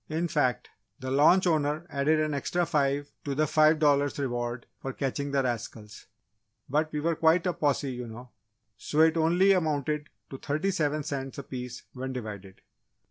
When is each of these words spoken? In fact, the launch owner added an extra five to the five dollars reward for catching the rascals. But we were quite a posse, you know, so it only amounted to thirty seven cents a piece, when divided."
In 0.09 0.27
fact, 0.27 0.71
the 0.99 1.11
launch 1.11 1.45
owner 1.45 1.85
added 1.91 2.19
an 2.19 2.33
extra 2.33 2.65
five 2.65 3.11
to 3.23 3.35
the 3.35 3.45
five 3.45 3.77
dollars 3.77 4.17
reward 4.17 4.65
for 4.81 4.93
catching 4.93 5.29
the 5.29 5.43
rascals. 5.43 6.07
But 6.67 6.91
we 6.91 6.99
were 6.99 7.15
quite 7.15 7.45
a 7.45 7.53
posse, 7.53 7.91
you 7.93 8.07
know, 8.07 8.31
so 8.77 9.01
it 9.01 9.15
only 9.15 9.51
amounted 9.51 10.09
to 10.31 10.39
thirty 10.39 10.71
seven 10.71 11.03
cents 11.03 11.37
a 11.37 11.43
piece, 11.43 11.83
when 11.93 12.13
divided." 12.13 12.61